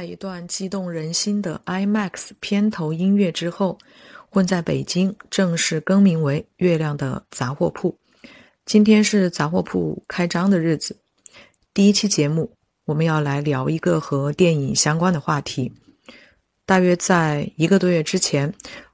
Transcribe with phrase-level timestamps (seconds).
[0.00, 3.76] 在一段激动人心的 IMAX 片头音乐之后，
[4.30, 7.94] 混在北京正式更名为“月亮的杂货铺”。
[8.64, 10.96] 今天是杂货铺开张的日子，
[11.74, 12.50] 第一期节目
[12.86, 15.70] 我们要来聊一个和电影相关的话题。
[16.64, 18.50] 大约在一个多月之前，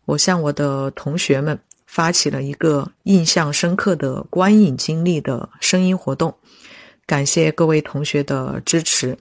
[0.06, 6.36] 我向我的同学们发起了一个印象深刻的观影经历的声音活动，
[7.06, 9.16] 感谢各位同学的支持。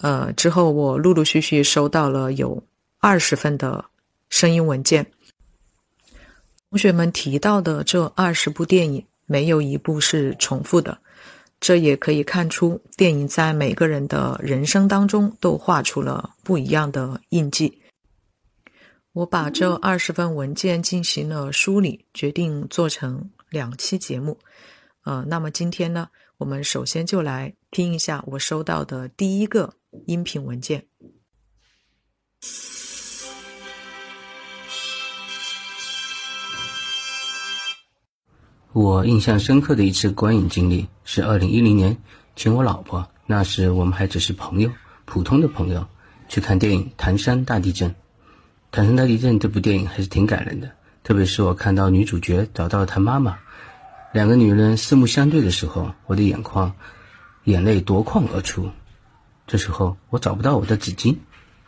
[0.00, 2.62] 呃，之后我陆陆续续收到了有
[2.98, 3.84] 二十份的
[4.28, 5.06] 声音文件。
[6.70, 10.96] 同学们提到的这二十部电影，没有一部是重复的，
[11.60, 17.82] 这也可以看出电影在每个人的人生当中都画出了不一样的印记。
[19.12, 24.38] 我把这二十份文件进行了梳理，决定做成两期节目。
[25.04, 29.74] 呃，那么今天呢，我们首先就来听一下我收到的第一个。
[30.06, 30.84] 音频文件。
[38.72, 41.96] 我印象深刻的一次观影经历是二零一零年，
[42.36, 44.70] 请我老婆，那时我们还只是朋友，
[45.06, 45.84] 普通的朋友，
[46.28, 47.90] 去看电影《唐山大地震》。
[48.70, 50.70] 《唐山大地震》这部电影还是挺感人的，
[51.02, 53.36] 特别是我看到女主角找到了她妈妈，
[54.12, 56.72] 两个女人四目相对的时候，我的眼眶
[57.42, 58.70] 眼泪夺眶而出。
[59.50, 61.16] 这时候我找不到我的纸巾，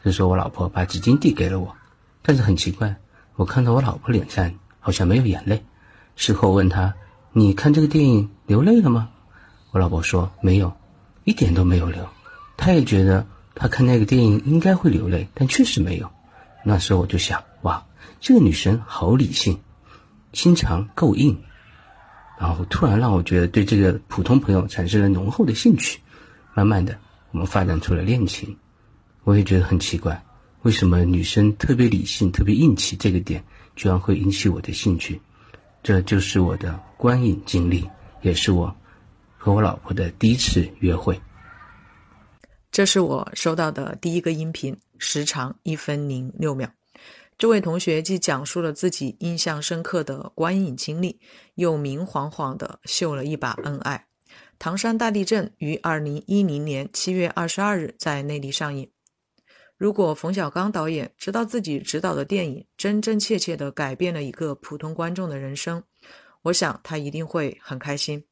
[0.05, 1.75] 这时候我老婆把纸巾递给了我，
[2.23, 2.95] 但是很奇怪，
[3.35, 5.65] 我看到我老婆脸上好像没有眼泪。
[6.15, 6.95] 事后问她
[7.35, 9.09] ：“你看这个电影流泪了吗？”
[9.73, 10.73] 我老婆说：“没有，
[11.25, 12.09] 一点都没有流。”
[12.57, 16.09] 她也觉得她看那个电影应该会流泪，但确实没有。
[16.63, 17.85] 那时候我就想：哇，
[18.21, 19.59] 这个女生好理性，
[20.33, 21.43] 心肠够硬。
[22.39, 25.99] 然后突然让我觉得对这个普通朋友产生了浓厚的兴趣，
[26.55, 26.97] 慢慢的。
[27.33, 28.57] 我们发展出了恋情，
[29.25, 30.23] 我也觉得很奇怪，
[30.63, 33.43] 为什么女生特别理性、特别硬气这个点
[33.75, 35.21] 居然会引起我的兴趣？
[35.83, 37.89] 这就是我的观影经历，
[38.21, 38.73] 也是我
[39.37, 41.21] 和我老婆的第一次约会。
[42.71, 46.71] 这是我收到的第一个音频，时长一分零六秒。
[47.39, 51.19] 这位同学既讲述了自己印象深刻的观影经历，
[51.55, 54.07] 又明晃晃的秀了一把恩爱。
[54.63, 58.89] 唐山大地震于二零一零年七月二十二日在内地上映。
[59.77, 65.83] 如果冯小刚导演知道自己执导的电影真真切切地改变了一个普通观众的人生，
[66.43, 68.25] 我想他一定会很开心。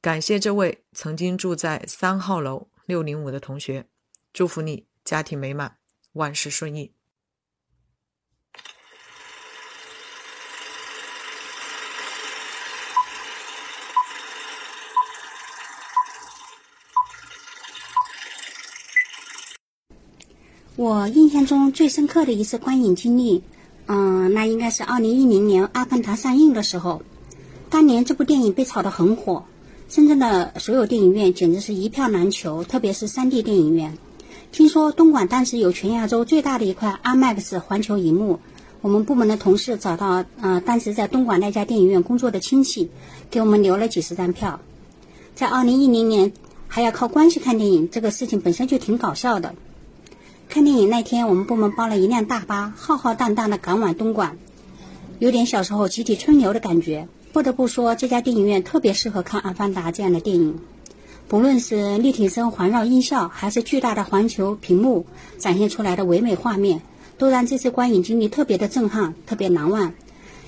[0.00, 3.88] 感谢这位曾经住在三号楼六零五的同学，
[4.32, 5.78] 祝福你家庭美满，
[6.12, 6.94] 万事顺意。
[20.80, 23.42] 我印象中最深刻的一次观影经历，
[23.84, 27.02] 嗯，那应该是二零一零年《阿凡达》上映的时候。
[27.68, 29.44] 当年这部电影被炒得很火，
[29.90, 33.98] 深圳的所有电影院简直是一票难求，特别是 3D 电影院。
[34.52, 38.40] 听说东莞当时有全亚洲最大的一块 IMAX 环球银幕，
[38.80, 42.88] 我们部门的同事找到呃当时在东莞那家电影院工作的亲戚，
[43.30, 44.60] 给我们留了几十张票。
[45.34, 46.32] 在二零一零年
[46.68, 49.54] 还要靠关系看电影，这个事情本身就挺搞笑的。
[50.50, 54.36] 看电影那天，我们部门包了一辆大巴，浩浩荡荡的赶往东莞，
[55.20, 57.06] 有点小时候集体春游的感觉。
[57.32, 60.58] 不得不说，这家电影院特别适合看《阿凡达》这样的电影，
[61.28, 65.06] 不论是立体声环绕音效，还是巨大的环球屏幕
[65.38, 66.82] 展现出来的唯美画面，
[67.16, 69.92] 都让这次观影经历特别的震撼，特别难忘。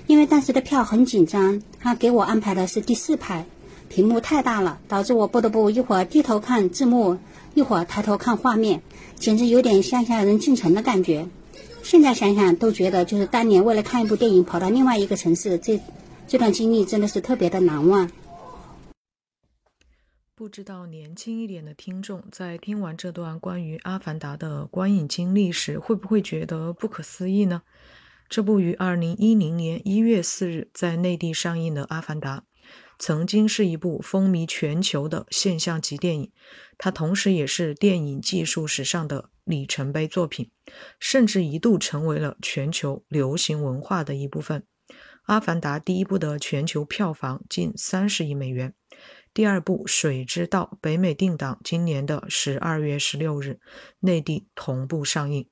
[0.08, 3.46] 因为当时的票很紧张，他给我安排的是第四排，
[3.94, 7.18] 屏幕太大了，导致我不得不一会儿低头看字幕，
[7.52, 8.80] 一会儿抬头看画面。
[9.16, 11.28] 简直有点乡下人进城的感觉。
[11.82, 15.78] 现在想想都觉得，就是当年为了看一部电影跑到另外一个城市，这
[16.26, 18.10] 这段经历真的是特别的难忘。
[20.34, 27.60] 不知道年轻一点的听众在听完这段关于《阿凡达》的观影经历时，会不会觉得不可思议呢？
[28.30, 32.38] 这部于二零一零年一月四日在内地上映的《阿凡达》。
[33.02, 36.32] 曾经是一部风靡全球的现象级电影，
[36.78, 40.52] 它同时也是电影技术史上的里程碑作品，
[41.00, 44.60] 甚至一度成为了全球流行文化的一部分。
[45.24, 48.72] 《阿凡达》第一部的全球票房近三十亿美元，
[49.34, 53.58] 第二部《水之道》北美定档今年的十二月十六日，
[53.98, 55.48] 内地同步上映。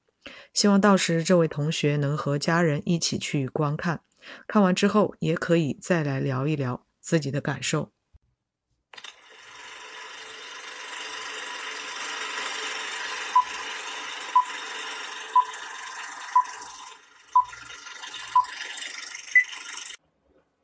[0.55, 4.03] 希望到时这位同学能和家人一起去观看，
[4.47, 6.87] 看完之后也可以再来聊一聊。
[7.01, 7.93] 自己的感受。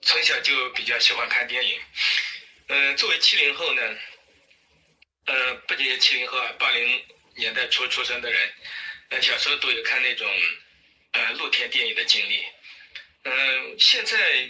[0.02, 1.80] 从小就比较喜欢看电影，
[2.68, 3.82] 呃，作为七零后呢，
[5.26, 7.04] 呃，不仅是七零后啊，八零
[7.36, 8.54] 年代初出生的人，
[9.10, 10.26] 呃，小时候都有看那种，
[11.12, 12.44] 呃，露天电影的经历，
[13.24, 14.48] 嗯、呃，现在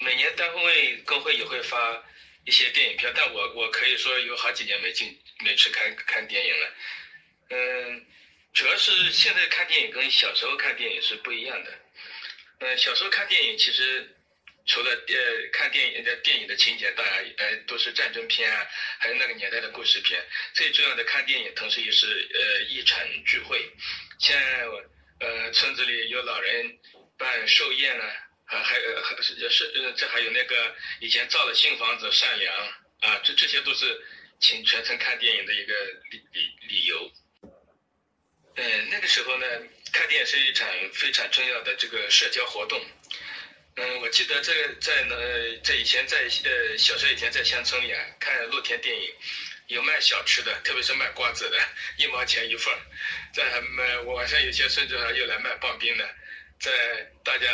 [0.00, 2.04] 每年单位工会也会发
[2.44, 6.74] 一些电影票，但我我可以说有好几年没进没去看看电影了。
[7.50, 8.06] 嗯，
[8.54, 11.78] 主要是现在看电影跟小时候看电影是不一样的。
[12.60, 14.16] 嗯，小时候看电影其实
[14.66, 18.66] 除了呃看电影的电影的情节，当然呃都是战争片啊，
[18.98, 20.22] 还有那个年代的故事片。
[20.54, 23.68] 最重要的看电影，同时也是呃一场聚会，
[24.20, 24.38] 像
[25.20, 26.78] 呃村子里有老人
[27.16, 32.54] 办寿宴啊，还还还是是这还有那个以前造了新房子善良
[33.00, 34.00] 啊，这这些都是
[34.40, 35.74] 请全程看电影的一个
[36.10, 37.12] 理理理由。
[38.56, 39.46] 嗯，那个时候呢，
[39.92, 42.84] 看电影是一场非常重要的这个社交活动。
[43.76, 45.14] 嗯，我记得在在呢，
[45.62, 49.14] 在以前在呃小时候以前在乡村里啊，看露天电影，
[49.68, 51.56] 有卖小吃的，特别是卖瓜子的，
[51.98, 52.80] 一毛钱一份儿。
[53.32, 56.14] 在卖晚上有些甚至还有来卖棒冰的，
[56.60, 56.70] 在
[57.24, 57.46] 大家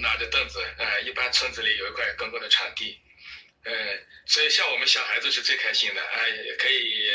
[0.00, 3.00] 拿着凳子啊，一般村子里有一块公共的场地，
[3.64, 3.72] 呃，
[4.26, 6.20] 所以像我们小孩子是最开心的啊，
[6.58, 7.10] 可以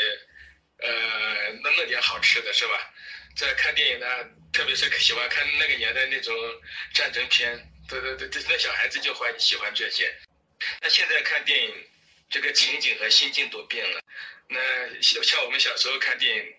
[0.78, 2.92] 呃弄弄点好吃的是吧？
[3.36, 4.06] 在看电影呢，
[4.52, 6.34] 特别是喜欢看那个年代那种
[6.92, 7.56] 战争片，
[7.88, 10.12] 对对对对，那小孩子就欢喜欢这些。
[10.80, 11.72] 那现在看电影，
[12.28, 14.00] 这个情景和心境都变了。
[14.48, 14.58] 那
[15.00, 16.54] 像像我们小时候看电影，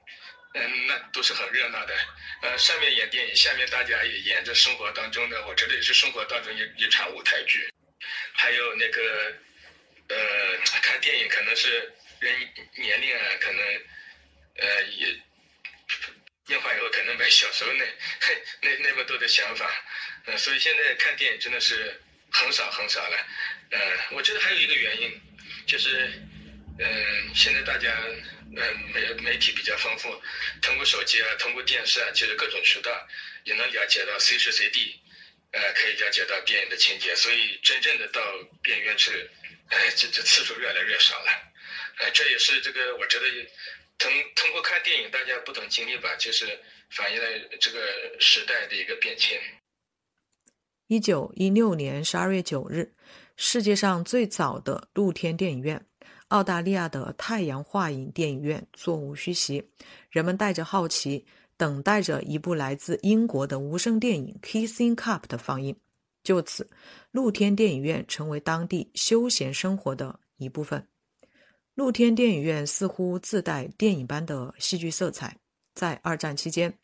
[0.53, 1.93] 嗯，那都是很热闹的。
[2.41, 7.67] 呃，上面演电影，下面大家也演着生活当中的，我觉得也是生活当中一一场舞台剧。
[8.33, 9.33] 还有那个，
[10.07, 12.35] 呃，看电影可能是人
[12.75, 13.65] 年龄啊，可能，
[14.57, 15.19] 呃，也。
[16.45, 17.85] 变化以后可能没小时候那
[18.61, 19.71] 那那么多的想法，
[20.25, 22.01] 嗯，所以现在看电影真的是
[22.31, 23.17] 很少很少了，
[23.69, 23.79] 嗯，
[24.13, 25.21] 我觉得还有一个原因
[25.67, 26.11] 就是，
[26.79, 27.95] 嗯，现在大家
[28.55, 28.61] 嗯
[28.93, 30.09] 媒媒体比较丰富，
[30.61, 32.91] 通过手机啊，通过电视啊，其实各种渠道
[33.43, 34.99] 也能了解到随时随地，
[35.51, 38.21] 呃，可以了解到电影的情节，所以真正的到
[38.63, 39.11] 电影院去，
[39.69, 41.31] 哎，这这次数越来越少了，
[41.97, 43.25] 哎，这也是这个我觉得。
[43.99, 46.57] 通通过看电影，大家不同经历吧，就是
[46.89, 47.27] 反映了
[47.59, 49.37] 这个时代的一个变迁。
[50.87, 52.93] 一九一六年十二月九日，
[53.35, 55.85] 世界上最早的露天电影院——
[56.29, 59.67] 澳大利亚的太阳画影电影院座无虚席，
[60.11, 61.25] 人们带着好奇，
[61.57, 65.75] 等待着一部来自英国的无声电影《Kissing Cup》的放映。
[66.23, 66.69] 就此，
[67.09, 70.87] 露天电影院成为当地休闲生活的一部分。
[71.73, 75.35] 露天电影院似乎自带电影般的戏剧色彩。
[75.73, 76.77] 在二战期间，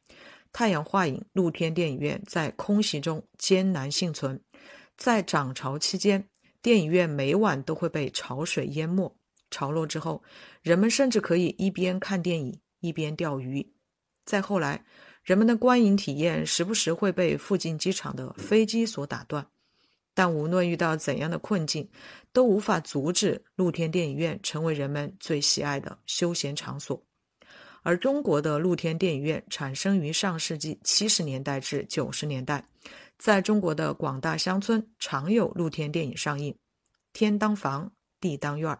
[0.51, 4.41] 太阳画影露天电影院在空袭中艰难幸存。
[4.97, 6.27] 在涨潮期间，
[6.63, 9.15] 电影院每晚都会被潮水淹没。
[9.51, 10.21] 潮落之后，
[10.61, 13.65] 人们甚至可以一边看电影一边钓鱼。
[14.25, 14.83] 再后来，
[15.23, 19.45] 人们的观影体验时不时会被附近机场的飞机所打断。
[20.13, 21.89] 但无论遇到怎样的困境，
[22.31, 27.03] 都无法阻止露天电影院成为人们最喜爱的休闲场所。
[27.83, 32.65] 而中国的露天电影院产生于上世纪七十年代至九十年代，
[33.17, 36.55] 在中国的广大乡村常有露天电影上映。
[37.13, 37.91] 天当房，
[38.25, 38.75] 地当院，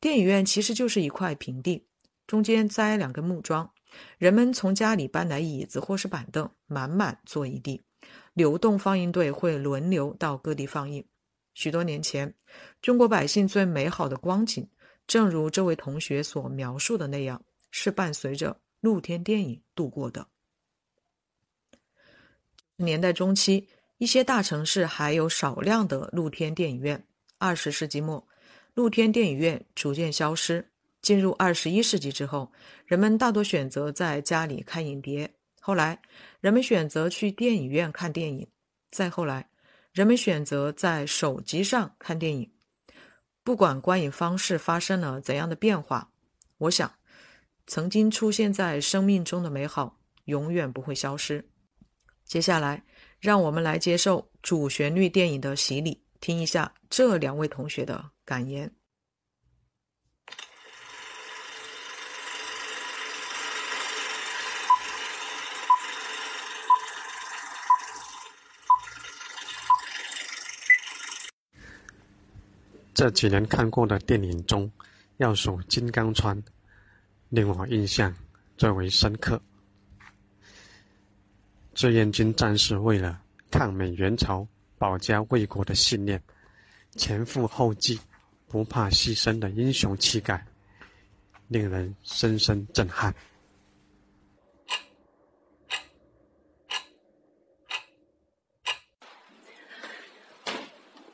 [0.00, 1.86] 电影院其实就是一块平地，
[2.26, 3.70] 中间栽两根木桩，
[4.18, 7.84] 人们从家里搬来椅子或是板凳，满满坐一地。
[8.34, 11.06] 流动放映队会轮流到各地放映。
[11.54, 12.34] 许多年前，
[12.82, 14.68] 中国百姓最美好的光景，
[15.06, 20.26] 正如这位同学所描述的那样，是伴随着露天电影度过的。
[22.76, 23.68] 年代中期，
[23.98, 27.06] 一些大城市还有少量的露天电影院。
[27.38, 28.26] 二十世纪末，
[28.74, 30.66] 露天电影院逐渐消失。
[31.02, 32.52] 进入二十一世纪之后，
[32.84, 35.32] 人们大多选择在家里看影碟。
[35.58, 35.98] 后来，
[36.40, 38.46] 人们选择去电影院看电影；
[38.90, 39.48] 再后来，
[39.92, 42.52] 人们选择在手机上看电影。
[43.42, 46.10] 不管观影方式发生了怎样的变化，
[46.58, 46.92] 我想，
[47.66, 51.48] 曾经出现在生命中的美好永远不会消失。
[52.26, 52.84] 接下来，
[53.18, 58.70] 让我们来接受主旋律电影的洗礼，听一下这两位同学的感言。
[72.94, 74.70] 这几年看过的电影中，
[75.16, 76.40] 要数《金刚川》，
[77.30, 78.14] 令我印象
[78.56, 79.42] 最为深刻。
[81.74, 83.20] 志愿军战士为了
[83.50, 84.46] 抗美援朝、
[84.78, 86.22] 保家卫国的信念，
[86.92, 87.98] 前赴后继、
[88.50, 90.44] 不怕牺牲的英雄气概，
[91.46, 93.14] 令人深深震撼。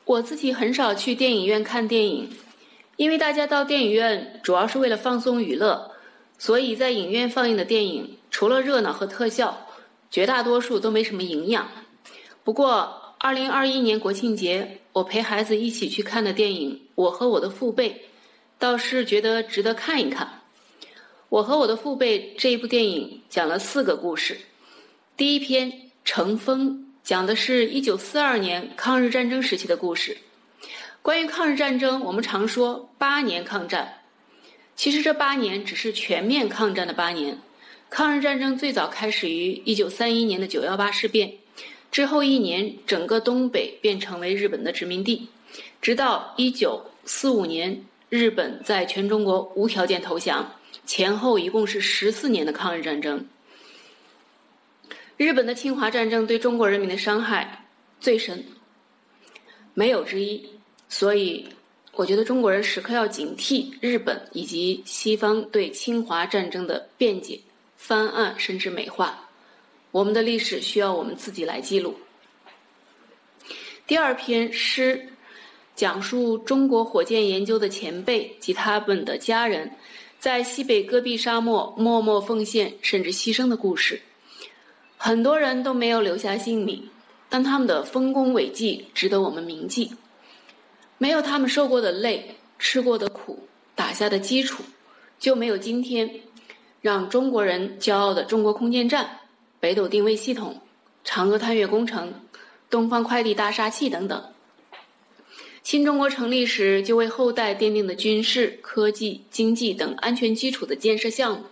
[0.06, 2.34] 我自己很少去电影院看电影，
[2.96, 5.92] 因为大家到电影院主要是为了放松娱乐，
[6.38, 9.68] 所以在影院放映的电影除了热闹和特效，
[10.10, 11.68] 绝大多数都没什么营养。
[12.44, 17.90] 不过，二零二一年国庆节，我陪孩子一起去看的电影《我和我的父辈》，
[18.58, 20.42] 倒是觉得值得看一看。
[21.30, 24.38] 《我和我的父辈》这一部电影讲了四个故事，
[25.16, 25.72] 第一篇
[26.04, 26.70] 《乘风》。
[27.02, 30.18] 讲的是一九四二年抗日战争时期的故事。
[31.02, 34.00] 关于抗日战争，我们常说八年抗战，
[34.74, 37.38] 其实这八年只是全面抗战的八年。
[37.88, 41.32] 抗日战争最早开始于一九三一年的九幺八事变，
[41.90, 45.28] 之后一年，整个东北便成为日本的殖民地，
[45.80, 53.26] 直到一九四五年，日本在全中国无条件投降，前后一共是十四年的抗日战争。
[55.16, 57.64] 日本的侵华战争对中国人民的伤害
[57.98, 58.44] 最深，
[59.72, 60.46] 没有之一。
[60.88, 61.48] 所以，
[61.92, 67.40] 我觉得中国人时刻要警惕日本以及西方对侵华战争的辩解、
[67.76, 69.25] 翻案甚至美化。
[69.96, 71.94] 我们的历史需要我们自己来记录。
[73.86, 75.08] 第二篇诗
[75.74, 79.72] 讲述中国火箭研究的前辈及他们的家人
[80.18, 83.98] 在西北戈壁沙漠默默奉献甚至牺牲的故事。
[84.98, 86.90] 很多人都没有留下姓名，
[87.30, 89.90] 但他们的丰功伟绩值得我们铭记。
[90.98, 94.62] 没有他们受过的累、吃过的苦、打下的基础，
[95.18, 96.20] 就没有今天
[96.82, 99.20] 让中国人骄傲的中国空间站、
[99.60, 100.60] 北斗定位系统、
[101.04, 102.12] 嫦娥探月工程、
[102.68, 104.32] 东方快递大杀器等等。
[105.62, 111.46] 新中国成立时就为后代奠定的军事、科技、经济等安全基础的建设项目，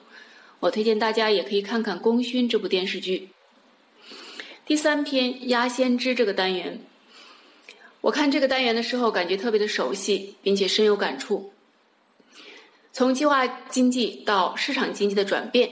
[0.60, 3.30] 我推荐大家也可以看看《功勋》这部电视剧。
[4.64, 6.80] 第三篇《鸭先知》这个单元，
[8.00, 11.52] 我看这个单元的时候，感觉特别的熟悉，并且深有感触。
[12.92, 15.68] 从计划经济到市场经济的转变，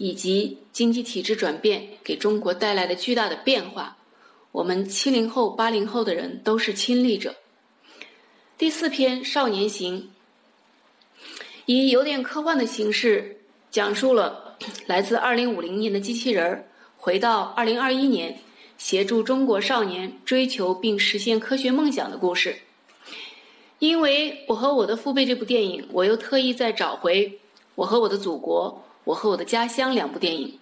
[0.00, 3.98] 以及经济体制转变给中国带来的巨大的变化，
[4.50, 7.36] 我们七零后、八零后的人都是亲历者。
[8.56, 10.10] 第四篇《少年行》，
[11.66, 14.56] 以有点科幻的形式，讲述了
[14.88, 16.66] 来自二零五零年的机器人儿。
[16.96, 18.38] 回到二零二一年，
[18.78, 22.56] 协助中国少年追求并实现科学梦想的故事。
[23.78, 27.28] 因为我和我的父辈这部电影，我又特意在找回
[27.74, 30.58] 《我和我的祖国》《我和我的家乡》两部电影。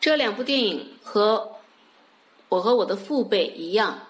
[0.00, 1.56] 这两部电影和
[2.48, 4.06] 我和我的父辈一样，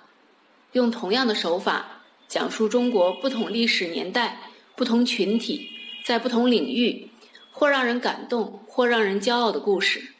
[0.73, 5.71] 用同样的手法讲述中国不同历史年代、不同群体
[6.05, 7.11] 在不同领域
[7.51, 10.15] 或让人感动或让人骄傲的故事。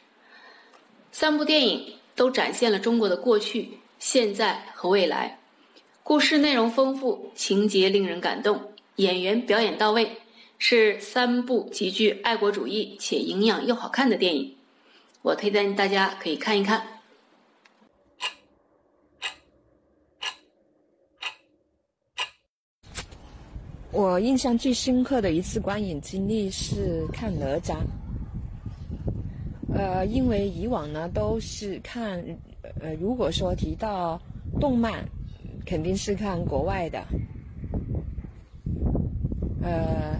[1.11, 5.39] 三部电影都展现了中国的过去、现在和未来，
[6.03, 10.21] 故事内容丰富，情节令人感动，演员表演到位，
[10.65, 14.55] 是三部极具爱国主义且营养又好看的电影。
[15.21, 16.81] 我推荐大家可以看一看。
[23.91, 27.75] 我印象最深刻的一次观影经历是看哪吒。
[29.75, 32.23] 呃，因为以往呢都是看，
[32.79, 34.17] 呃，如果说提到
[34.61, 35.03] 动漫，
[35.65, 37.05] 肯定是看国外的。
[39.63, 40.19] 呃，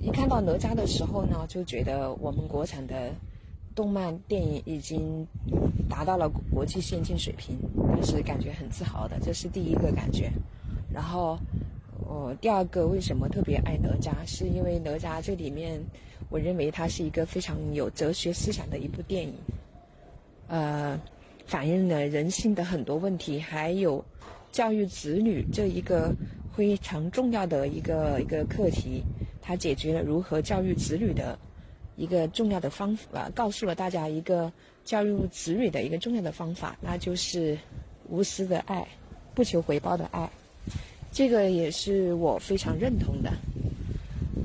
[0.00, 3.10] 一看到哪吒的时候呢，就觉得我们国产的
[3.74, 5.26] 动漫电影已经
[5.88, 7.56] 达到了国际先进水平，
[8.02, 10.30] 是感觉很自豪的，这是第一个感觉。
[10.92, 11.38] 然后，
[12.00, 15.80] 我第二个为什么特别爱哪吒，是因为哪吒这里面。
[16.30, 19.34] 我认为它是一个非常有哲学思想的一部电影，
[20.48, 20.98] 呃，
[21.44, 24.02] 反映了人性的很多问题，还有
[24.50, 26.10] 教育子女这一个
[26.54, 29.02] 非常重要的一个一个课题。
[29.40, 31.36] 它解决了如何教育子女的
[31.96, 34.52] 一个重要的方法，告诉了大家一个
[34.84, 37.58] 教育子女的一个重要的方法，那就是
[38.08, 38.86] 无私的爱，
[39.34, 40.30] 不求回报的爱。
[41.10, 43.32] 这个也是我非常认同的。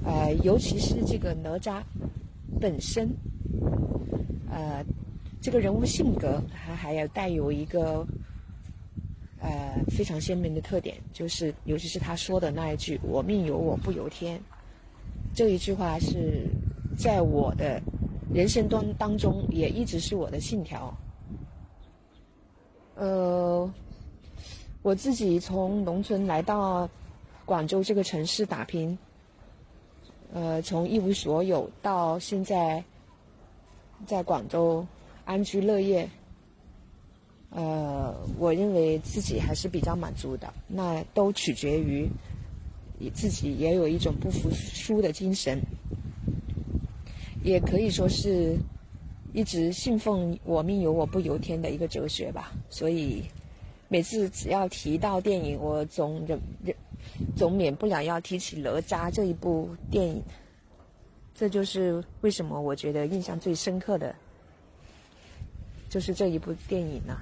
[0.04, 1.82] 呃，尤其是这个哪吒
[2.60, 3.10] 本身，
[4.50, 4.84] 呃，
[5.42, 8.06] 这个人物性格还还要带有一个
[9.40, 14.42] 呃非常鲜明的特点，就是尤其是他说的那一句“我命由我不由天”，
[15.34, 16.48] 这一句话是
[16.98, 17.82] 在我的
[18.34, 20.94] 人生当当中也一直是我的信条。
[22.96, 23.72] 呃，
[24.82, 26.90] 我自己从农村来到
[27.46, 28.98] 广州这个城市打拼，
[30.34, 32.84] 呃，从一无所有到现在
[34.08, 34.84] 在广州
[35.26, 36.10] 安居乐业，
[37.50, 40.54] 呃，我认为自己还是比较满足的。
[40.68, 42.10] 那都取决于
[43.14, 45.60] 自己也有一种不服输的精神，
[47.44, 48.58] 也可以说是
[49.34, 52.52] 一直信奉“我命由我不由天”的一个哲学吧。
[52.70, 53.24] 所以。
[53.90, 56.76] 每次只要提到电影，我总忍忍
[57.38, 60.22] 总免不了要提起《哪吒》这一部电影。
[61.34, 64.14] 这就是为什么我觉得印象最深刻的，
[65.90, 67.18] 就是这一部电影呢。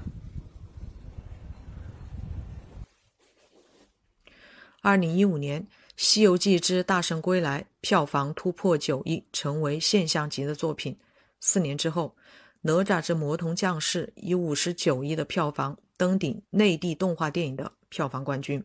[4.82, 5.62] 二零一五年，
[5.96, 10.98] 《西游记之大圣归来》票房突破九亿，成为现象级的作品。
[11.40, 12.16] 四年之后，
[12.62, 15.78] 《哪吒之魔童降世》以五十九亿的票房。
[15.98, 18.62] 登顶内地动画电影的票房冠军，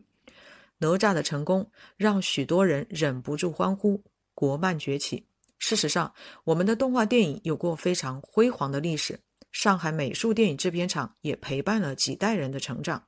[0.79, 1.65] 哪吒的成功
[1.95, 4.03] 让许多人忍不住欢呼
[4.35, 5.25] ：“国漫崛起！”
[5.57, 9.17] 事实上，我们的动画电影有过非常辉煌的历史。
[9.51, 13.03] 上海美术电影制片厂也陪伴了几代人的成长。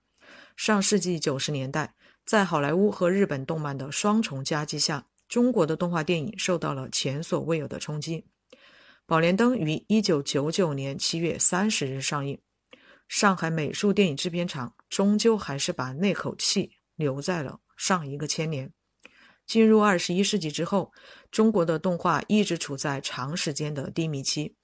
[0.56, 8.26] 上世纪九十年代，在好莱坞和日本动漫的双重夹击下，中国的动画电影受到了前所未有的冲击。
[9.06, 12.40] 《宝莲灯》于一九九九年七月三十日上映。
[13.08, 18.72] 上海美术电影制片厂终究还是把那口气留在了上一个千年。
[19.46, 20.94] 进入二十一世纪之后，
[21.30, 24.56] 中国的动画一直处在长时间的低迷期，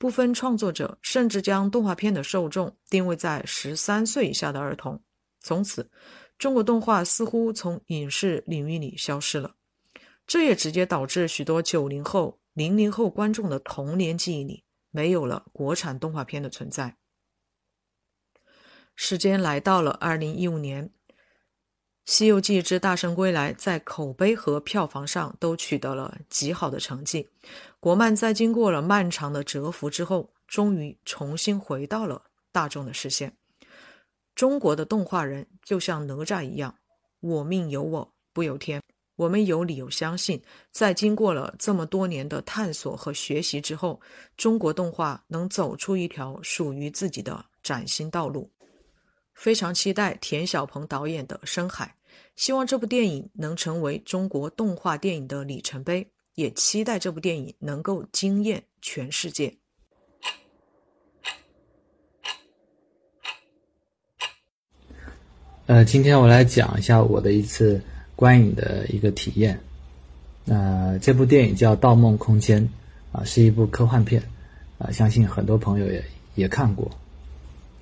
[0.00, 4.98] 部分创作者甚至将动画片的受众定位在十三岁以下的儿童。
[5.40, 5.90] 从此，
[6.38, 9.56] 中国动画似乎从影视领域里消失了。
[10.26, 16.96] 这也直接导致许多九零后、零零后观众的童年记忆里没有了国产动画片的存在。
[18.96, 20.88] 时间来到了二零一五年，
[22.10, 27.28] 《西游记之大圣归来》在口碑和票房上都取得了极好的成绩。
[27.78, 32.20] 国漫在经过了漫长的蛰伏之后，终于重新回到了
[32.50, 33.32] 大众的视线。
[34.34, 36.74] 中国的动画人就像哪吒一样，
[37.20, 38.82] 我命由我不由天。
[39.14, 40.42] 我们有理由相信，
[40.72, 44.00] 在经过了这么多年的探索和学习之后，
[44.36, 48.50] 中国动画能走出一条属于自己的崭新道路。
[49.32, 51.94] 非常期待田晓鹏导演的《深海》，
[52.40, 59.54] 希望这部电影能成为中国动画电影的里程碑，也期待这部电影能够惊艳全世界。
[65.66, 67.78] 呃，今天我来讲一下我的一次
[68.16, 69.60] 观影的一个体验。
[70.46, 72.66] 呃，这部电影叫《盗梦空间》，
[73.18, 74.22] 啊，是一部科幻片，
[74.78, 76.02] 啊，相信很多朋友也
[76.36, 76.90] 也看过。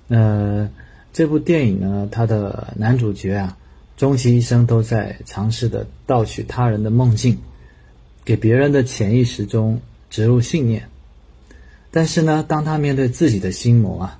[0.09, 0.69] 呃。
[1.11, 3.57] 这部电影呢，它的男主角啊，
[3.99, 7.37] 终其一生都在尝试的盗取他人的梦境，
[8.23, 10.87] 给别人的潜意识中植入信念。
[11.91, 14.17] 但是呢，当他面对自己的心魔啊，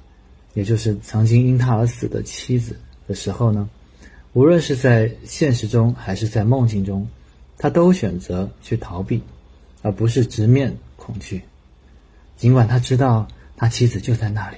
[0.54, 2.76] 也就是曾经因他而死的妻子
[3.08, 3.70] 的时候呢，
[4.34, 7.08] 无论是在现实中还是在梦境中，
[7.58, 9.24] 他都选择去逃避，
[9.82, 11.42] 而不是直面恐惧。
[12.36, 14.58] 尽管他知道他妻子就在那里。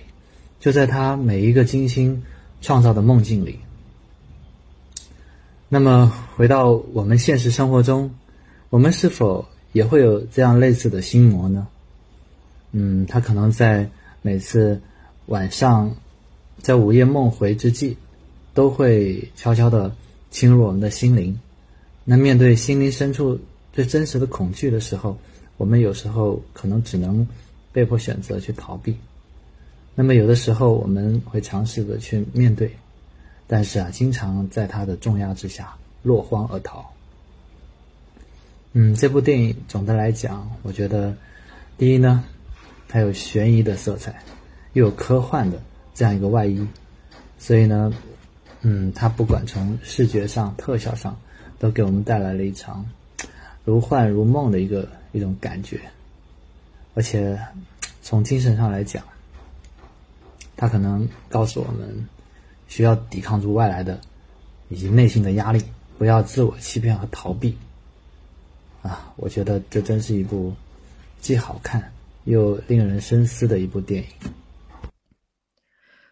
[0.60, 2.24] 就在他每一个精心
[2.60, 3.60] 创造的梦境里。
[5.74, 8.12] 那么，回到我们现实生活中，
[8.70, 11.66] 我们是否也会有这样类似的心魔呢？
[12.74, 13.90] 嗯，他可能在
[14.22, 14.82] 每次
[15.28, 15.96] 晚上
[16.60, 17.96] 在午夜梦回之际，
[18.54, 19.96] 都会悄悄的
[20.30, 21.40] 侵入我们的心灵。
[22.04, 23.40] 那面对心灵深处
[23.72, 25.18] 最真实的恐惧的时候，
[25.56, 27.26] 我们有时候可能只能
[27.72, 28.94] 被迫选择去逃避。
[29.96, 32.70] 那么有的时候我们会尝试着去面对，
[33.52, 36.90] 但是啊，经常在他的重压之下落荒而逃。
[38.72, 41.14] 嗯，这部电影总的来讲，我觉得，
[41.78, 42.24] 第一呢，
[42.88, 44.24] 它有悬疑的色彩，
[44.72, 45.62] 又有科幻的
[45.94, 46.66] 这样一个外衣，
[47.38, 47.94] 所以呢，
[48.62, 51.14] 嗯，它不管从视觉上、特效上，
[51.60, 52.86] 都给我们带来了一场
[53.66, 55.82] 如幻如梦的一个一种感觉，
[56.94, 57.38] 而且
[58.02, 59.04] 从精神上来讲。
[60.56, 62.08] 他可能告诉我们，
[62.72, 64.00] 需要抵抗住外来的
[64.70, 65.62] 以及内心的压力，
[65.98, 67.58] 不要自我欺骗和逃避。
[68.82, 70.56] 啊，我觉得这真是一部
[71.20, 71.92] 既好看
[72.24, 74.10] 又令人深思的一部电影。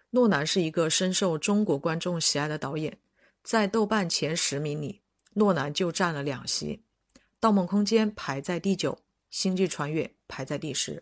[0.10, 2.98] 诺兰是一个深受中国观众喜爱的导演，
[3.42, 5.00] 在豆瓣前十名里，
[5.36, 6.84] 诺兰就占了两席，
[7.40, 8.92] 《盗梦空间》排在第九，
[9.30, 11.02] 《星际穿越》排在第十。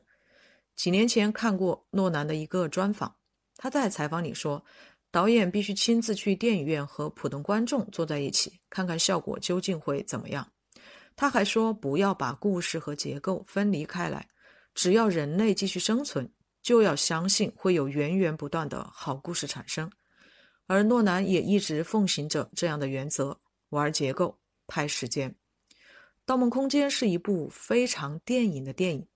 [0.75, 3.15] 几年前看过诺兰的一个专访。
[3.59, 4.59] 他在采访里说，
[5.17, 10.47] 《导演必须亲自去电影院和普通观众坐在一起，看看效果究竟会怎么样。
[11.15, 14.27] 他还说，不要把故事和结构分离开来，
[14.75, 19.91] 只要人类继续生存，就要相信会有源源不断的好故事产生。
[20.67, 23.35] 而诺兰也一直奉行着这样的原则：
[23.69, 25.31] 玩结构，拍时间。
[26.27, 29.07] 《盗梦空间》是一部非常电影的电影，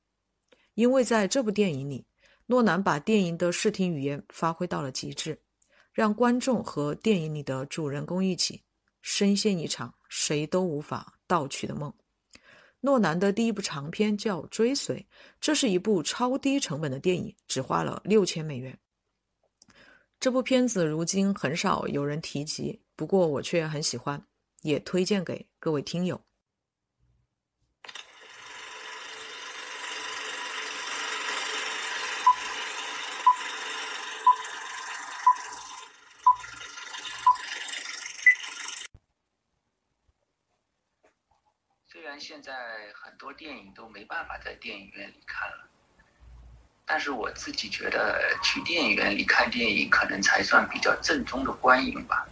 [0.73, 2.07] 因为在这部电影里，
[2.47, 5.39] 诺兰把电影的视听语言发挥到了极致。
[5.93, 8.61] 让观众和电影里的主人公一起
[9.01, 11.93] 深陷一场谁都无法盗取的梦。
[12.79, 14.97] 诺兰的第一部长片叫《追随》，
[15.39, 18.77] 这是一部超低成本的电影，只花了六千美元。
[20.19, 24.23] 这部片子如今很少有人提及，不过我却很喜欢，
[24.61, 26.19] 也推荐给各位听友。
[42.31, 42.53] 现在
[42.93, 45.67] 很多电影都没办法在电影院里看了，
[46.85, 52.25] 但是我自己觉得去电影院里看电影可能才算比较正宗的观影吧，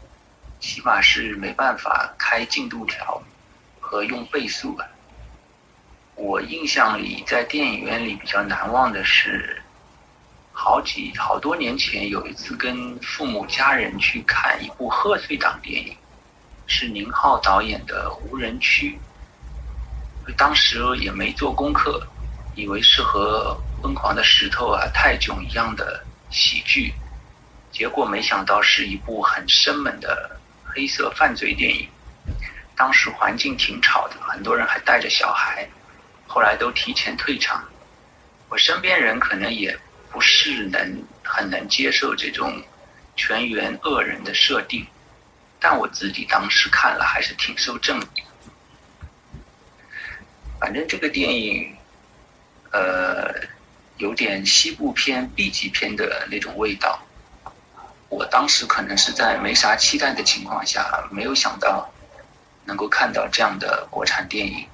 [0.61, 3.21] 起码是没办法开进度条
[3.81, 4.87] 和用倍速吧。
[6.15, 9.61] 我印象里在电影院里比较难忘的是，
[10.53, 15.93] 好几好多年前有一次跟父母家人去看一部贺岁档电影，
[16.67, 18.91] 是宁浩导演的《无人区》。
[20.37, 22.05] 当时也没做功课，
[22.55, 26.93] 以为是和《疯狂的石头》啊、《泰囧》一样的喜剧，
[27.71, 30.29] 结果没想到是一部很生猛的
[30.63, 31.87] 黑色犯罪电影。
[32.75, 35.67] 当时环境挺吵的，很多人还带着小孩，
[36.27, 37.63] 后来都提前退场。
[38.49, 39.77] 我身边人可能也
[40.09, 42.61] 不是能很能接受这种
[43.15, 44.85] 全员恶人的设定，
[45.59, 47.99] 但我自己当时看了还是挺受震。
[50.59, 51.73] 反正这个电影，
[52.71, 53.33] 呃，
[53.97, 56.99] 有点西部片、B 级片的那种味道。
[58.09, 61.89] 我当时可能是在没啥期待的情况下，没有想到
[62.65, 64.67] 能够看到这样的国产电影，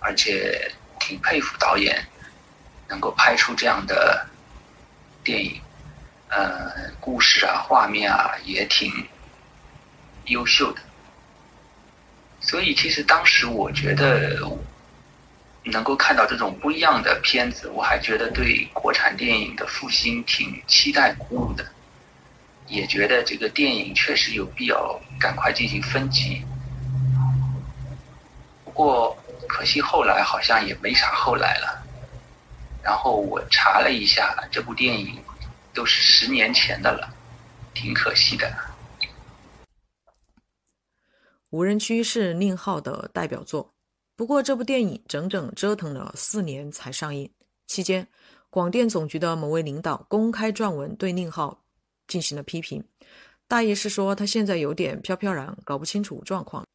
[0.00, 2.02] 而且挺佩服导演
[2.88, 4.26] 能够拍出这样的
[5.22, 5.60] 电影。
[6.28, 8.90] 呃，故事啊、画面啊也挺
[10.26, 10.80] 优秀的。
[12.40, 14.40] 所以，其实当时我觉得。
[15.66, 21.66] 能够看到这种不一样的片子，我还觉得对国产电影的复兴挺期待鼓舞的，
[22.68, 26.42] 也觉得这个电影确实有必要赶快进行分级。
[28.64, 29.16] 不过
[29.48, 31.82] 可惜后来好像也没啥后来了。
[32.82, 35.18] 然后我查了一下，这部电影
[35.74, 37.12] 都是十年前的了，
[37.74, 38.52] 挺可惜的。
[41.50, 43.75] 无人区是宁浩的代表作。
[44.16, 47.30] 不过，这部电影整整折腾了四年才上映。
[47.66, 48.08] 期间，
[48.48, 51.62] 广电总局的某位领导公开撰文对宁浩
[52.08, 52.82] 进行了批评，
[53.46, 56.66] 大意是说他现在有点飘飘然，搞不清楚状况。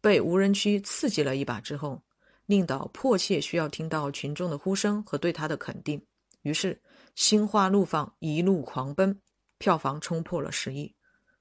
[0.00, 2.02] 被无人区刺激了一把之后，
[2.46, 6.02] 宁导迫切需要听到群众的呼声和对他的肯定，
[6.40, 6.80] 于是
[7.14, 9.20] 心花怒放，一路狂奔，
[9.58, 10.94] 票房冲破了十亿。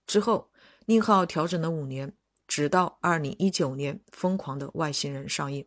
[0.05, 0.51] 之后，
[0.85, 2.11] 宁浩调整了五年。
[2.51, 5.65] 直到二零一九年，《疯狂的外星人》上映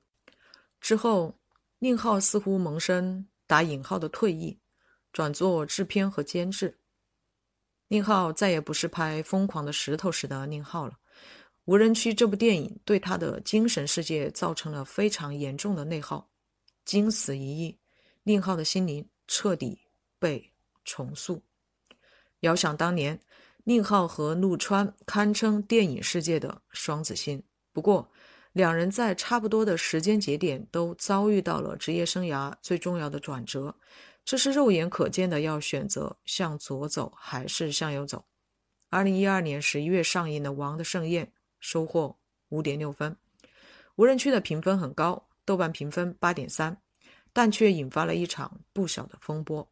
[0.83, 1.35] 之后，
[1.79, 4.61] 宁浩似乎萌生打引号的退役，
[5.11, 6.79] 转做制片和监制。
[7.89, 10.93] 宁浩再也不是拍《疯狂的石头》时的宁浩了，
[11.65, 16.29] 《无人区》这部电影对他的精神世界造成了非常严重的内耗，
[16.85, 17.79] 经此一役，
[18.25, 19.81] 宁浩的心灵彻底
[20.19, 20.53] 被
[20.85, 21.43] 重塑。
[22.41, 23.19] 遥想当年。
[23.67, 28.11] 宁浩和陆川堪称电影世界的双子星，不过
[28.53, 33.75] 两人在差不多的时间节点都遭遇到了职业生涯最重要的转折，
[34.23, 38.27] 这是肉眼可见的，要选择向左走还是向右走。
[38.91, 41.25] 二零一二年十一月上映的《王的盛宴》
[41.59, 42.19] 收获
[42.51, 43.17] 五点六分，
[43.97, 46.77] 无人区的评分很高，豆瓣评分八点三，
[47.33, 49.67] 但却引发了一场不小的风波。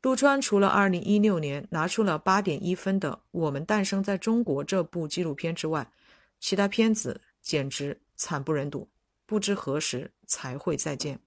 [0.00, 5.90] 陆川除了2016年拿出了8.1分的《我们诞生在中国》这部纪录片之外，
[6.38, 8.88] 其他片子简直惨不忍睹，
[9.26, 11.18] 不知何时才会再见。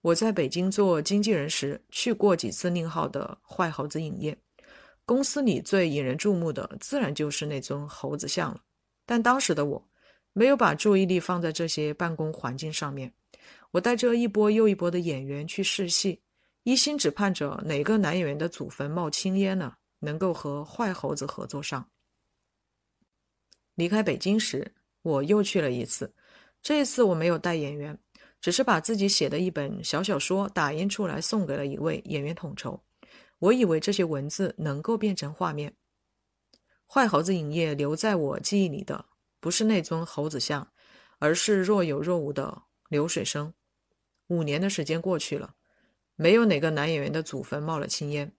[0.00, 4.38] 我在北京做经纪人时，去过几次宁浩的坏猴子影业，
[5.04, 8.60] 公司里最引人注目的自然就是那尊猴子像了。
[9.04, 9.88] 但当时的我，
[10.32, 13.12] 没有把注意力放在这些办公环境上面，
[13.72, 16.20] 我带着一波又一波的演员去试戏。
[16.66, 19.76] 一心只盼着哪个男演员的祖坟冒青烟呢？
[20.00, 21.88] 能够和坏猴子合作上。
[23.76, 26.12] 离开北京时，我又去了一次，
[26.60, 27.96] 这一次我没有带演员，
[28.40, 32.82] 只是把自己写的一本小小说打印出来送给了一位演员统筹。
[33.38, 35.72] 我以为这些文字能够变成画面。
[36.84, 39.06] 坏猴子影业留在我记忆里的
[39.38, 40.68] 不是那尊猴子像，
[41.20, 43.54] 而是若有若无的流水声。
[44.26, 45.54] 五年的时间过去了，
[46.16, 48.32] 没有哪个男演员的祖坟冒了青烟。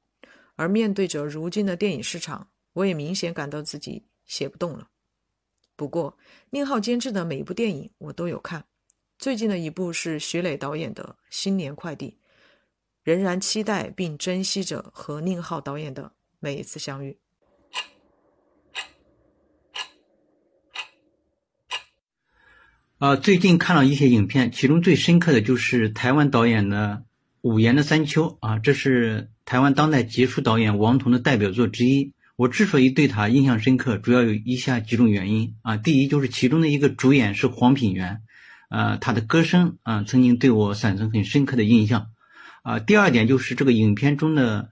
[0.56, 4.90] 而面对着如今的电影市场，我也明显感到自己写不动了。
[5.76, 6.18] 不过，
[6.50, 8.66] 宁浩监制的每一部电影我都有看，
[9.20, 12.10] 最近的一部是徐磊导演的《新年快递》，
[13.04, 17.20] 仍然期待并珍惜着和宁浩导演的每一次相遇。
[22.98, 27.04] 啊，最近看了一些影片，其中最深刻的就是台湾导演的
[27.42, 32.14] 《五颜的三秋》啊，这是台湾当代杰出导演王童的代表作之一。
[32.36, 35.78] 我之所以对他印象深刻，主要有以下几种原因啊。
[35.78, 38.22] 第一，就是其中的一个主演是黄品源，
[38.70, 42.08] 呃，他的歌声啊，曾经对我产生很深刻的印象
[42.64, 42.80] 啊。
[42.80, 44.70] 第二点就是这个影片中的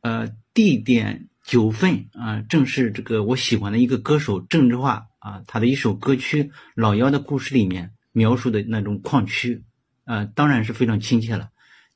[0.00, 5.06] 呃地点九份啊，正是这个我喜欢的一个歌手郑智化。
[5.22, 6.42] 啊，他的一首歌曲
[6.74, 9.62] 《老妖的故事》里面描述的那种矿区，
[10.04, 11.50] 呃，当然是非常亲切了。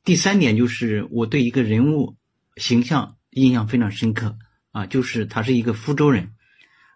[0.06, 2.16] 第三点就是我对一个人物
[2.56, 4.38] 形象印象非常深刻
[4.70, 6.30] 啊，就是他是一个福州人，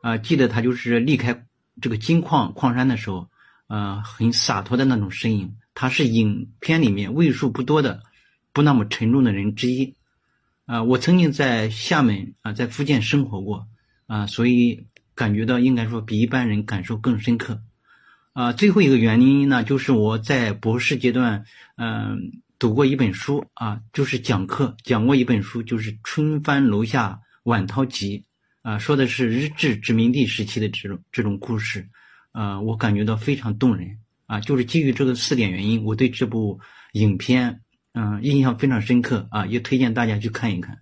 [0.00, 1.44] 啊，记得他就是离开
[1.82, 3.28] 这个金矿矿山的时候，
[3.66, 5.56] 呃，很洒脱的那种身影。
[5.74, 8.00] 他是影片里面为数不多的
[8.52, 9.96] 不那么沉重的人之一。
[10.64, 13.66] 啊，我曾经在厦门啊，在福建生活过
[14.06, 14.86] 啊，所以。
[15.12, 17.60] 感觉到应该说比一般人感受更深刻，
[18.32, 21.44] 啊，最后一个原因呢，就是我在博士阶段，
[21.76, 28.18] 嗯，读过一本书啊，就是讲课讲过一本书，就是《春帆楼下晚涛集》，
[28.70, 31.88] 啊，说的是日治殖民地时期的这种这种故事，
[32.32, 36.60] 啊，我感觉到非常动人，啊，就是基于这个四点原因，我对这部
[36.92, 37.62] 影片，
[37.94, 40.78] 嗯，印象非常深刻，啊，也推荐大家去看一看。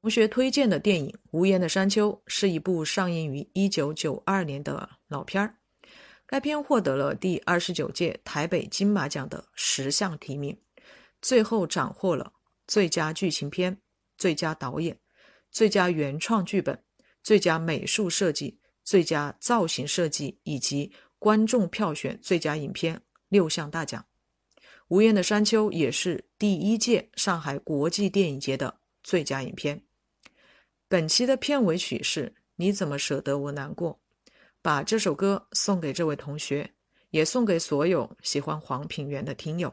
[0.00, 5.54] 同学推荐的电影《无言的山丘》是一部上映于一九九二年的老片儿。
[6.28, 10.60] 该片获得了第二十九届台北金马奖的十项提名，
[11.22, 12.34] 最后斩获了
[12.66, 13.80] 最佳剧情片、
[14.18, 15.00] 最佳导演、
[15.50, 16.84] 最佳原创剧本、
[17.22, 24.04] 最佳美术设计、最佳造型设计以及观众票选最佳影片六项大奖。
[24.88, 29.82] 《无言的山丘》也是第一届上海国际电影节的最佳影片。
[30.88, 33.98] 本期的片尾曲是你怎么舍得我难过？
[34.60, 36.68] 把这首歌送给这位同学，
[37.10, 39.72] 也送给所有喜欢黄品源的听友。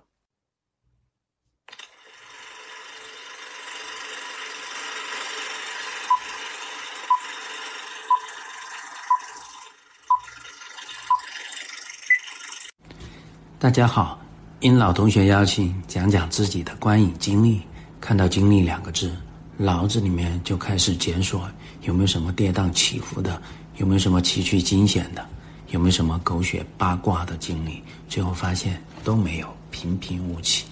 [13.57, 14.21] 大家好，
[14.59, 17.63] 应老同学邀请，讲讲自己的观影经历。
[17.99, 19.15] 看到“经历”两个字。
[19.57, 21.49] 脑子里面就开始检索
[21.81, 23.41] 有没有什么跌宕起伏的，
[23.77, 25.25] 有没有什么崎岖惊险的，
[25.69, 27.81] 有没有什么狗血八卦的经历？
[28.07, 30.65] 最后发现都没有，平平无奇。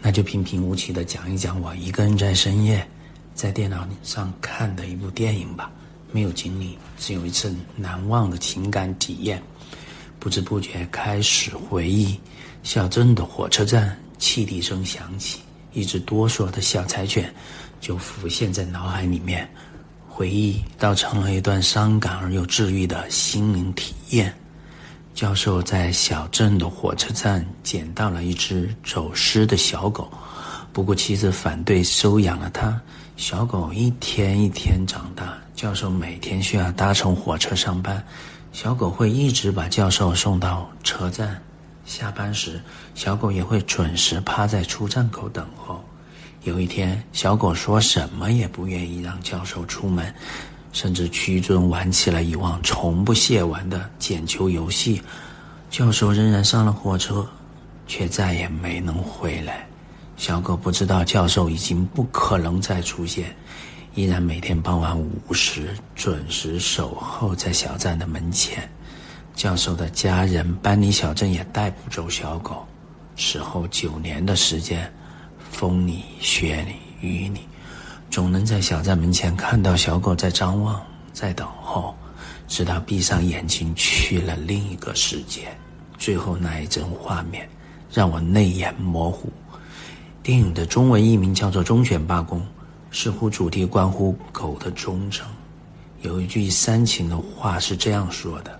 [0.00, 2.86] 那就平平无奇的讲一讲我一个人在深夜
[3.34, 5.70] 在电脑上看的一部电影吧。
[6.12, 9.42] 没有经历，只有一次难忘的情感体验。
[10.20, 12.18] 不知不觉开始回忆，
[12.62, 15.40] 小镇的火车站，汽笛声响起，
[15.72, 17.34] 一只哆嗦的小柴犬。
[17.80, 19.46] 就浮现在脑海里面，
[20.16, 24.32] 回忆倒成了一段伤感而又治愈的心灵体验。
[25.12, 30.08] 教授在小镇的火车站捡到了一只走失的小狗，
[30.72, 32.80] 不过妻子反对收养了它。
[33.16, 38.00] 小狗一天一天长大，教授每天需要搭乘火车上班，
[38.52, 41.42] 小狗会一直把教授送到车站。
[41.84, 42.60] 下班时，
[42.94, 45.84] 小狗也会准时趴在出站口等候。
[46.44, 50.14] 有一天，小狗说什么也不愿意让教授出门，
[50.74, 55.00] 甚至屈尊玩起了以往从不屑玩的捡球游戏。
[55.70, 57.26] 教授仍然上了火车，
[57.86, 59.66] 却再也没能回来。
[60.18, 63.34] 小狗不知道教授已经不可能再出现，
[63.94, 68.68] 依然每天傍晚五时准时守候在小站的门前。
[69.34, 72.66] 教授的家人搬离小镇也带不走小狗，
[73.16, 74.92] 此后九年的时间。
[75.54, 77.42] 风里雪里雨里，
[78.10, 81.94] 总能在小站门前看到小狗在张望，在等候，
[82.48, 85.56] 直到闭上眼睛去了另一个世界。
[85.96, 87.48] 最后那一帧画面
[87.92, 89.32] 让我泪眼模糊。
[90.24, 92.40] 电影的中文译名叫做《忠犬八公》，
[92.90, 95.24] 似乎主题关乎狗的忠诚。
[96.02, 98.58] 有一句煽情的话是这样说的：“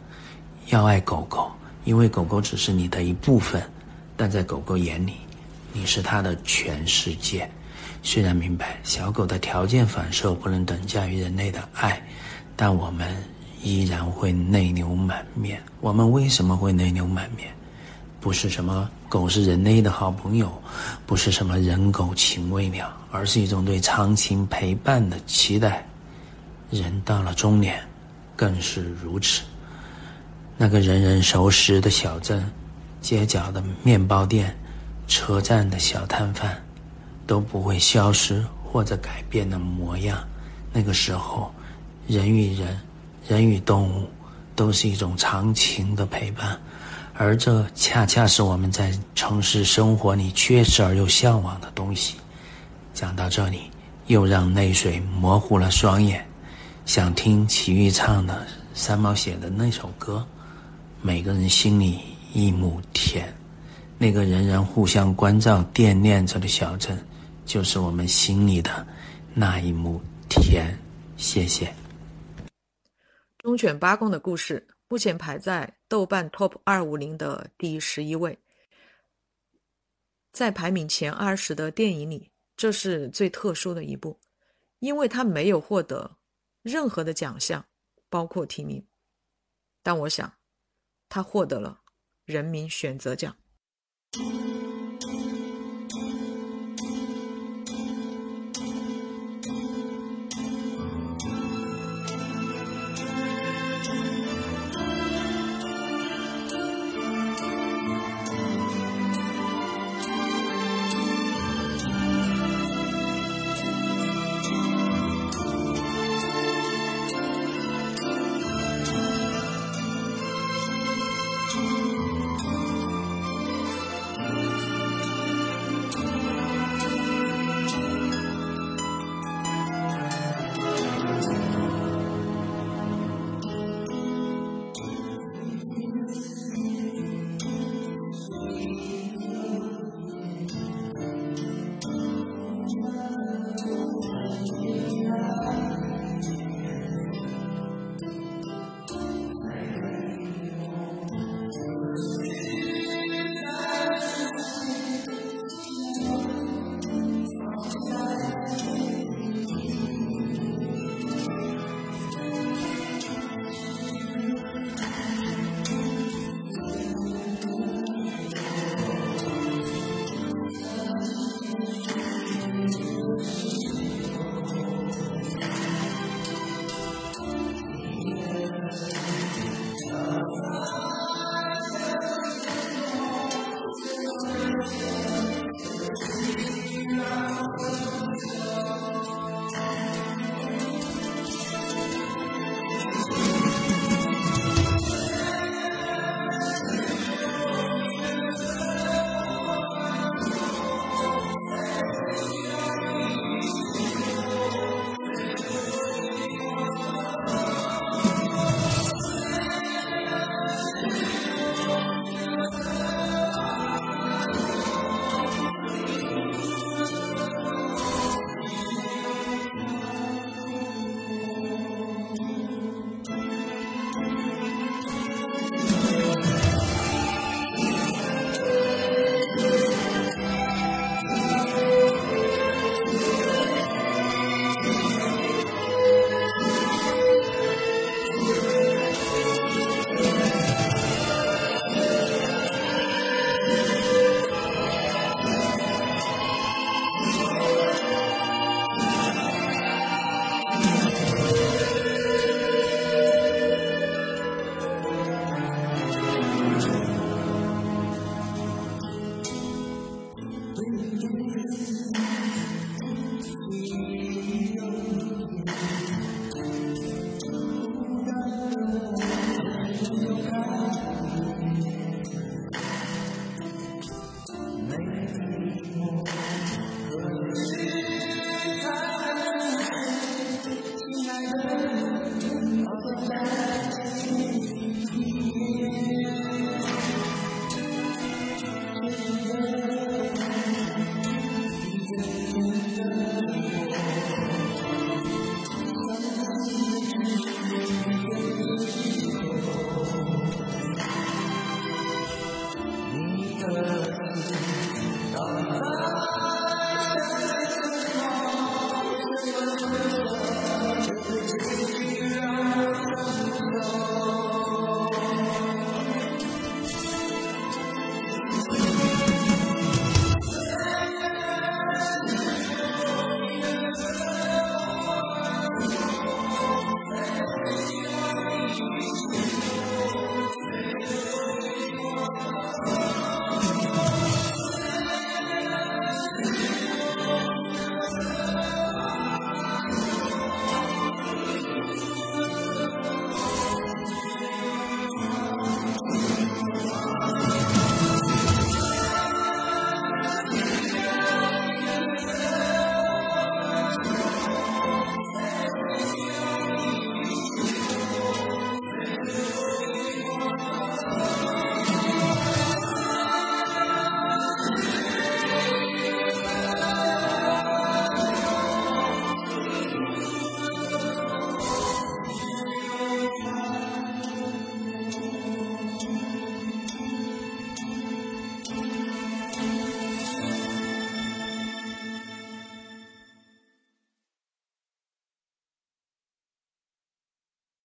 [0.71, 1.51] 要爱狗狗，
[1.85, 3.61] 因为狗狗只是你的一部分，
[4.17, 5.15] 但在狗狗眼里，
[5.75, 7.47] 你是它的全世界。”
[8.03, 12.03] 虽然明白小狗的条件反射不能等价于人类的爱，
[12.55, 13.15] 但我们
[13.63, 15.63] 依然会泪流满面。
[15.81, 17.49] 我们为什么会泪流满面？
[18.21, 20.53] 不是什么狗是人类的好朋友，
[21.07, 25.87] 不是什么人狗情未了，而是一种对长情陪伴的期待。
[26.71, 27.79] 人到了中年，
[28.37, 29.43] 更是如此。
[30.57, 32.51] 那个人人熟识的小镇，
[33.01, 34.55] 街角的面包店，
[35.07, 36.63] 车站的小摊贩，
[37.27, 40.19] 都不会消失或者改变的模样。
[40.73, 41.53] 那个时候，
[42.07, 42.81] 人与人，
[43.29, 44.09] 人与动物，
[44.57, 46.59] 都是一种长情的陪伴，
[47.15, 52.17] 而这恰恰是我们在城市生活里缺失而又向往的东西。
[52.93, 53.71] 讲到这里，
[54.07, 56.27] 又让泪水模糊了双眼。
[56.85, 60.27] 想听齐豫唱的三毛写的那首歌，
[61.01, 62.01] 每个人心里
[62.33, 63.33] 一亩田，
[64.05, 67.03] 那个人人互相关照、惦念着的小镇，
[67.47, 68.87] 就是我们心里的
[69.33, 70.79] 那一亩田。
[71.17, 71.75] 谢谢。
[73.39, 78.39] 忠犬八公的故事目前排在豆瓣 Top 二五零的第十一位，
[80.33, 84.21] 在排名前二十的电影里，这是最特殊的一部，
[84.81, 86.19] 因为它没有获得。
[86.61, 87.65] 任何的奖项，
[88.11, 88.87] 包括提名，
[89.83, 90.31] 但我想，
[91.09, 91.81] 他获得了
[92.27, 93.35] 人民选择奖。
[94.17, 94.54] you.